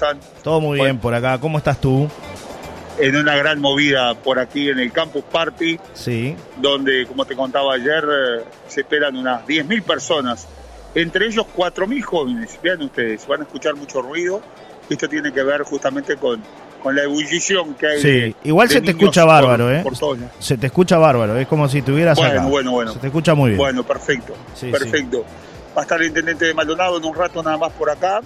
[0.00, 0.20] están?
[0.44, 1.38] Todo muy bien por acá.
[1.40, 2.08] ¿Cómo estás tú?
[3.00, 6.36] En una gran movida por aquí en el Campus Party, Sí.
[6.56, 10.46] donde, como te contaba ayer, eh, se esperan unas 10.000 personas,
[10.94, 12.60] entre ellos 4.000 jóvenes.
[12.62, 14.40] Vean ustedes, van a escuchar mucho ruido.
[14.88, 16.40] Esto tiene que ver justamente con,
[16.80, 18.00] con la ebullición que hay.
[18.00, 19.80] Sí, de- igual de se te escucha por- bárbaro, ¿eh?
[19.82, 20.18] por todos.
[20.38, 22.48] Se te escucha bárbaro, es como si estuvieras Bueno, acá.
[22.48, 22.92] bueno, bueno.
[22.92, 23.58] Se te escucha muy bien.
[23.58, 24.32] Bueno, perfecto.
[24.54, 25.24] Sí, perfecto.
[25.76, 28.20] Va a estar el intendente de Maldonado en un rato nada más por acá.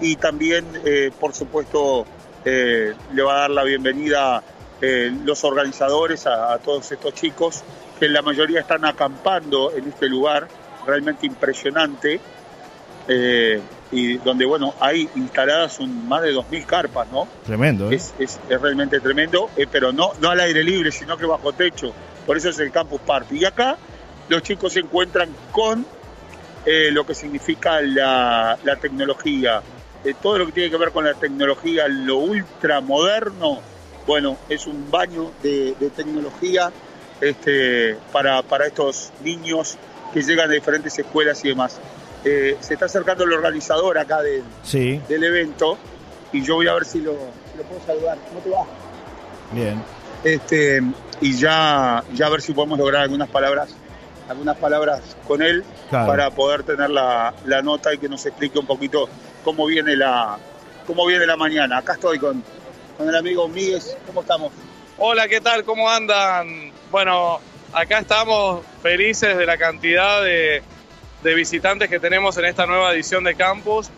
[0.00, 2.06] Y también, eh, por supuesto,
[2.44, 4.42] eh, le va a dar la bienvenida
[4.80, 7.62] eh, los organizadores a, a todos estos chicos,
[7.98, 10.48] que la mayoría están acampando en este lugar
[10.86, 12.20] realmente impresionante.
[13.08, 13.60] eh,
[13.92, 17.28] y donde, bueno, hay instaladas un- más de 2.000 carpas, ¿no?
[17.44, 17.96] Tremendo, ¿eh?
[17.96, 21.92] es, es- es realmente tremendo, pero no, no al aire libre, sino que bajo techo.
[22.24, 23.38] Por eso es el Campus Party.
[23.38, 23.76] Y acá
[24.28, 25.84] los chicos se encuentran con
[26.64, 29.60] eh, lo que significa la, la tecnología.
[30.22, 33.60] Todo lo que tiene que ver con la tecnología, lo ultramoderno,
[34.06, 36.70] bueno, es un baño de, de tecnología
[37.20, 39.76] este, para, para estos niños
[40.12, 41.78] que llegan de diferentes escuelas y demás.
[42.24, 45.76] Eh, se está acercando el organizador acá del, Sí, del evento
[46.32, 47.12] y yo voy a ver si lo,
[47.52, 48.18] si lo puedo saludar.
[48.28, 48.64] ¿Cómo te va?
[49.52, 49.82] bien.
[50.24, 50.80] Este,
[51.20, 53.70] y ya, ya a ver si podemos lograr algunas palabras,
[54.28, 56.06] algunas palabras con él Claro.
[56.06, 59.08] para poder tener la, la nota y que nos explique un poquito
[59.44, 60.38] cómo viene la,
[60.86, 61.78] cómo viene la mañana.
[61.78, 62.42] Acá estoy con,
[62.96, 63.80] con el amigo Miguel.
[64.06, 64.52] ¿Cómo estamos?
[64.98, 65.64] Hola, ¿qué tal?
[65.64, 66.72] ¿Cómo andan?
[66.90, 67.40] Bueno,
[67.72, 70.62] acá estamos felices de la cantidad de,
[71.22, 73.90] de visitantes que tenemos en esta nueva edición de Campus.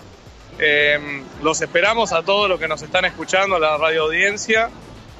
[0.58, 4.70] Eh, los esperamos a todos los que nos están escuchando, la radio audiencia,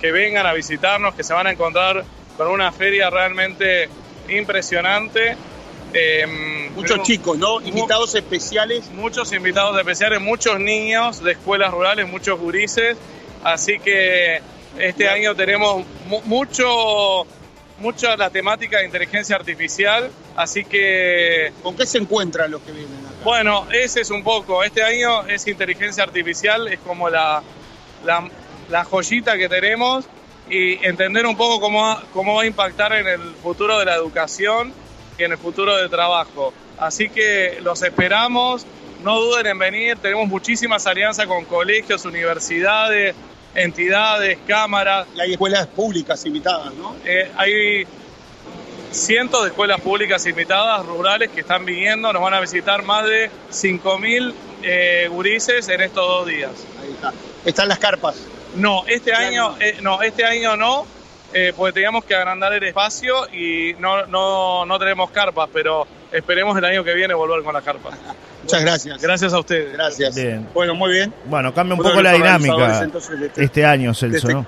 [0.01, 2.05] que vengan a visitarnos, que se van a encontrar
[2.37, 3.89] con una feria realmente
[4.29, 5.37] impresionante.
[5.95, 7.61] Eh, Muchos chicos, ¿no?
[7.61, 8.91] Invitados especiales.
[8.93, 12.97] muchos invitados especiales, muchos niños de escuelas rurales, muchos gurises,
[13.45, 14.41] así que
[14.79, 17.27] este año tenemos mu- mucho
[17.79, 23.05] mucha la temática de inteligencia artificial, así que ¿Con qué se encuentran los que vienen
[23.05, 23.17] acá?
[23.25, 27.43] bueno, ese es un poco, este año es inteligencia artificial, es como la,
[28.05, 28.29] la,
[28.71, 30.05] la joyita que tenemos
[30.49, 33.97] y entender un poco cómo, va- cómo va a impactar en el futuro de la
[33.97, 34.73] educación
[35.19, 36.53] y en el futuro del trabajo.
[36.79, 38.67] Así que los esperamos,
[39.03, 43.15] no duden en venir, tenemos muchísimas alianzas con colegios, universidades,
[43.55, 46.97] entidades, cámaras, Y hay escuelas públicas invitadas, ¿no?
[47.05, 47.87] eh, hay
[48.93, 52.13] cientos de escuelas públicas invitadas, rurales, que están viniendo.
[52.13, 56.51] Nos van a visitar más de 5.000 eh, gurises en estos dos días.
[56.81, 57.13] Ahí está.
[57.45, 58.17] Están las carpas.
[58.55, 60.87] No, este año eh, no, este año no,
[61.35, 66.57] eh, porque teníamos que agrandar el espacio y no, no, no tenemos carpas, pero esperemos
[66.59, 67.95] el año que viene volver con las carpas.
[68.43, 69.01] Muchas gracias.
[69.01, 69.73] Gracias a ustedes.
[69.73, 70.15] Gracias.
[70.15, 70.49] Bien.
[70.53, 71.13] Bueno, muy bien.
[71.27, 74.47] Bueno, cambia un poco la dinámica entonces, este- este año, Celso, este- ¿no?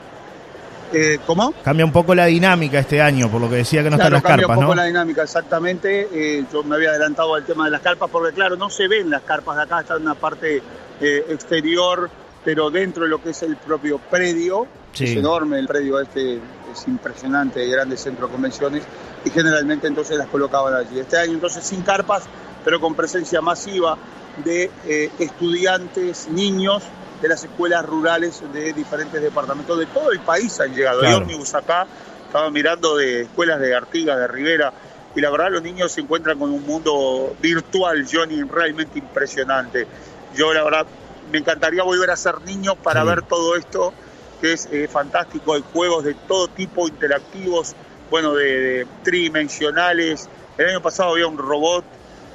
[0.92, 1.52] Eh, ¿Cómo?
[1.64, 4.22] Cambia un poco la dinámica este año, por lo que decía que no claro, están
[4.22, 4.80] las cambia carpas, un poco ¿no?
[4.82, 6.08] la dinámica, exactamente.
[6.12, 9.10] Eh, yo me había adelantado al tema de las carpas, porque claro, no se ven
[9.10, 10.62] las carpas de acá, están en una parte
[11.00, 12.08] eh, exterior,
[12.44, 15.04] pero dentro de lo que es el propio predio, Sí.
[15.06, 16.38] es enorme el predio este,
[16.74, 18.82] es impresionante, de grandes centros de convenciones,
[19.24, 20.98] y generalmente entonces las colocaban allí.
[20.98, 22.24] Este año entonces sin carpas,
[22.64, 23.96] pero con presencia masiva
[24.44, 26.82] de eh, estudiantes, niños
[27.22, 31.00] de las escuelas rurales de diferentes departamentos de todo el país han llegado.
[31.00, 31.18] Hay Claro.
[31.24, 31.86] ómnibus acá,
[32.26, 34.72] estaba mirando de escuelas de Artigas, de Rivera,
[35.14, 39.86] y la verdad los niños se encuentran con un mundo virtual, Johnny, realmente impresionante.
[40.34, 40.86] Yo la verdad
[41.30, 43.06] me encantaría volver a ser niño para Sí.
[43.06, 43.94] ver todo esto,
[44.40, 47.74] que es eh, fantástico, hay juegos de todo tipo, interactivos,
[48.10, 50.28] bueno, de, de tridimensionales.
[50.58, 51.84] El año pasado había un robot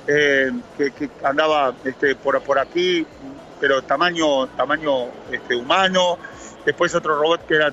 [0.08, 3.06] eh, que, que andaba este, por, por aquí,
[3.60, 6.18] pero tamaño, tamaño este, humano.
[6.66, 7.72] Después otro robot que era,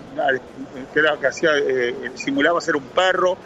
[0.92, 3.36] que, era, que hacía, eh, simulaba ser un perro.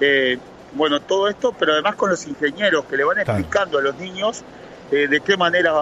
[0.00, 0.38] Eh,
[0.74, 4.42] bueno, todo esto, pero además con los ingenieros que le van explicando a los niños
[4.90, 5.72] de qué manera,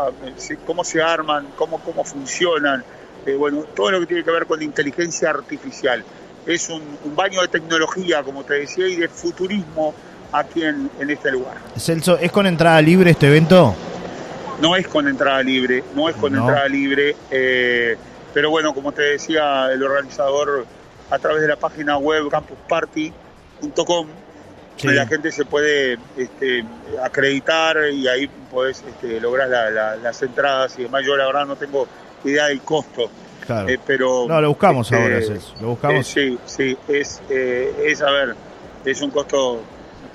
[0.65, 2.83] cómo se arman, cómo, cómo funcionan.
[3.27, 6.05] Eh, bueno, todo lo que tiene que ver con la inteligencia artificial.
[6.47, 9.95] Es un, un baño de tecnología, como te decía, y de futurismo
[10.33, 11.57] aquí en, en este lugar.
[11.79, 13.75] Celso, ¿es con entrada libre este evento?
[14.61, 16.41] No es con entrada libre, no es con No.
[16.41, 17.97] entrada libre, eh,
[18.35, 20.67] pero bueno, como te decía el organizador,
[21.11, 24.07] a través de la página web campusparty.com,
[24.77, 24.89] Sí.
[24.89, 26.65] la gente se puede este,
[27.03, 31.05] acreditar y ahí podés este, lograr la- la- las entradas y demás.
[31.07, 31.87] Yo la verdad no tengo
[32.25, 33.11] idea del costo,
[33.47, 33.69] Claro.
[33.69, 34.27] eh, pero...
[34.29, 35.55] No, lo buscamos este, ahora, Celso.
[35.61, 36.07] Lo eh, buscamos.
[36.07, 38.35] sí, sí, es, eh, es, a ver,
[38.85, 39.61] es un costo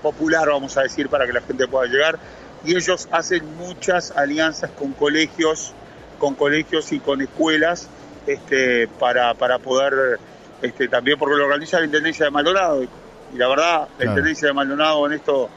[0.02, 2.18] popular, vamos a decir, para que la gente pueda llegar.
[2.66, 5.74] Y ellos hacen muchas alianzas con colegios
[6.20, 7.88] con colegios y con escuelas
[8.28, 10.20] este, para, para poder
[10.62, 12.90] este, también porque lo organiza la Intendencia de Maldonado y,
[13.34, 14.12] y la verdad la Claro.
[14.12, 15.50] Intendencia de Maldonado en esto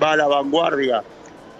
[0.00, 1.02] va a la vanguardia,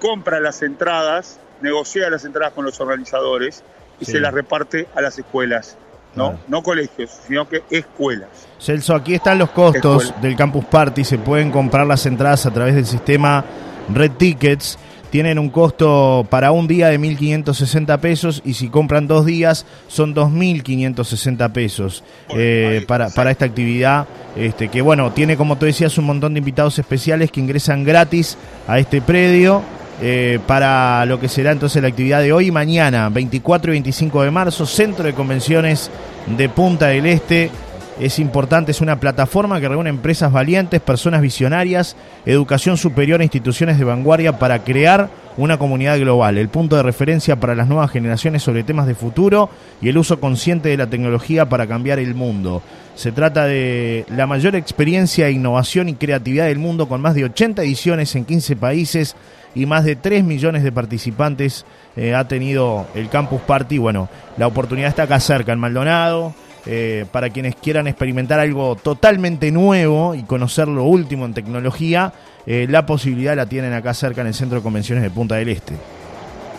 [0.01, 3.65] compra las entradas, negocia las entradas con los organizadores
[4.01, 4.13] y Sí.
[4.13, 5.77] se las reparte a las escuelas,
[6.15, 6.31] ¿no?
[6.31, 6.39] Claro.
[6.49, 8.29] No colegios, sino que escuelas.
[8.61, 10.23] Celso, aquí están los costos Escuela.
[10.23, 11.05] del Campus Party.
[11.05, 13.45] Se pueden comprar las entradas a través del sistema
[13.93, 14.79] Red Tickets.
[15.11, 20.15] Tienen un costo para un día de 1.560 pesos y si compran dos días son
[20.15, 24.07] 2.560 pesos eh, para, para esta actividad.
[24.35, 28.37] Este, que bueno, tiene como tú decías un montón de invitados especiales que ingresan gratis
[28.67, 29.63] a este predio.
[30.03, 34.23] Eh, para lo que será entonces la actividad de hoy y mañana, 24 y 25
[34.23, 35.91] de marzo, Centro de Convenciones
[36.27, 37.51] de Punta del Este.
[37.99, 41.97] Es importante, es una plataforma que reúne empresas valientes, personas visionarias,
[42.27, 45.09] educación superior e instituciones de vanguardia para crear
[45.39, 49.49] una comunidad global, el punto de referencia para las nuevas generaciones sobre temas de futuro
[49.81, 52.63] y el uso consciente de la tecnología para cambiar el mundo.
[52.97, 57.63] Se trata de la mayor experiencia, innovación y creatividad del mundo con más de 80
[57.63, 59.15] ediciones en 15 países
[59.55, 63.77] y más de 3 millones de participantes eh, ha tenido el Campus Party.
[63.77, 64.09] Bueno,
[64.39, 66.35] la oportunidad está acá cerca, en Maldonado.
[66.69, 72.13] Eh, para quienes quieran experimentar algo totalmente nuevo y conocer lo último en tecnología,
[72.45, 75.51] eh, la posibilidad la tienen acá cerca en el Centro de Convenciones de Punta del
[75.51, 75.75] Este.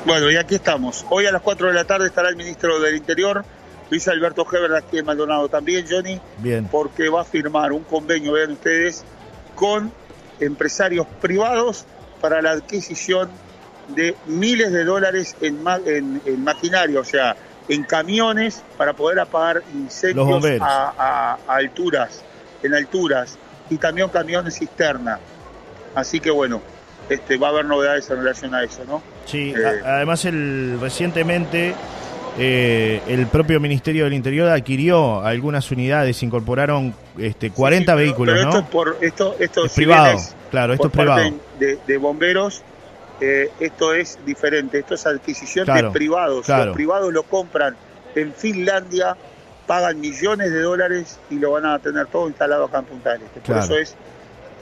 [0.05, 1.05] Bueno, y aquí estamos.
[1.09, 3.43] Hoy a las 4 de la tarde estará el ministro del Interior,
[3.89, 8.33] Luis Alberto Heber, aquí en Maldonado también, Johnny, Bien, porque va a firmar un convenio,
[8.33, 9.03] vean ustedes,
[9.55, 9.91] con
[10.39, 11.85] empresarios privados
[12.21, 13.29] para la adquisición
[13.89, 17.35] de miles de dólares en, ma- en, en maquinaria, o sea,
[17.69, 22.23] en camiones para poder apagar incendios a, a- a alturas,
[22.63, 23.37] en alturas,
[23.69, 25.19] y también camiones cisterna.
[25.95, 26.61] Así que bueno,
[27.09, 29.01] este, va a haber novedades en relación a eso, ¿no?
[29.25, 29.53] sí.
[29.57, 29.81] Eh.
[29.85, 31.73] además, el, recientemente
[32.37, 38.35] eh, el propio Ministerio del Interior adquirió algunas unidades, incorporaron este, 40 Sí, pero- vehículos,
[38.35, 38.49] pero ¿no?
[38.49, 40.19] Esto es por esto, esto Es privado,
[40.51, 41.31] claro, esto es privado.
[41.59, 42.61] de, de bomberos,
[43.21, 46.45] eh, esto es diferente, esto es adquisición Claro, de privados.
[46.45, 46.65] claro.
[46.67, 47.75] Los privados lo compran
[48.15, 49.17] en Finlandia,
[49.65, 53.23] pagan millones de dólares y lo van a tener todo instalado acá en Punta del
[53.23, 53.39] Este.
[53.39, 53.63] Por Claro.
[53.63, 53.95] eso es,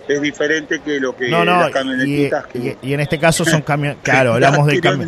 [0.07, 3.17] es diferente que lo que No, no, las y, camionetitas que, y- y en este
[3.19, 5.07] caso son camionetas, claro, hablamos de adquirió el cami-.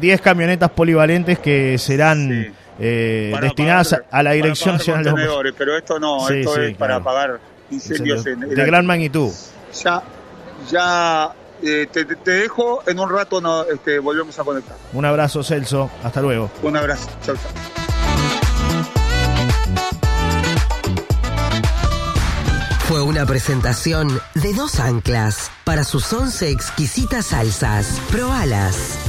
[0.00, 2.52] 10 camionetas polivalentes que serán Sí.
[2.80, 5.10] eh, Para destinadas pagar- a la para Dirección pagar Nacional de
[5.56, 7.10] pero esto no, Sí, esto sí, es para claro.
[7.10, 9.30] apagar incendios en, en de gran magnitud.
[9.82, 10.02] ya,
[10.70, 11.32] ya
[11.62, 14.76] eh, te, te- te dejo, en un rato no, este, volvemos a conectar.
[14.92, 15.90] Un abrazo, Celso.
[16.02, 16.50] Hasta luego.
[16.62, 17.81] Un abrazo, chao, chao.
[23.22, 28.00] Una presentación de dos anclas para sus once exquisitas salsas.
[28.10, 29.01] Probalas.